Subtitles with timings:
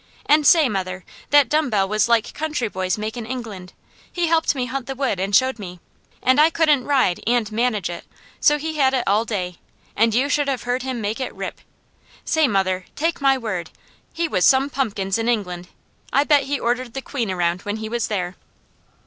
[0.25, 3.73] "And say, mother, that dumb bell was like country boys make in England.
[4.11, 5.79] He helped me hunt the wood and showed me,
[6.23, 8.05] and I couldn't ride and manage it,
[8.39, 9.57] so he had it all day,
[9.95, 11.61] and you should have heard him make it rip.
[12.25, 13.69] Say, mother, take my word,
[14.11, 15.67] he was some pumpkins in England.
[16.11, 18.37] I bet he ordered the Queen around, when he was there!"